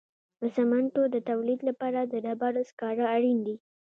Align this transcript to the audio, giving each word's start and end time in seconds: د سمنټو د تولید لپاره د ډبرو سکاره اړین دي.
د 0.41 0.43
سمنټو 0.55 1.03
د 1.13 1.15
تولید 1.29 1.59
لپاره 1.69 1.99
د 2.05 2.13
ډبرو 2.25 2.61
سکاره 2.69 3.05
اړین 3.15 3.37
دي. 3.45 3.55